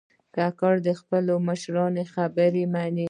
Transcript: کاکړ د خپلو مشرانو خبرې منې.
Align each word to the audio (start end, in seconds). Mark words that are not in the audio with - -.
کاکړ 0.35 0.73
د 0.87 0.89
خپلو 0.99 1.33
مشرانو 1.47 2.03
خبرې 2.13 2.63
منې. 2.73 2.99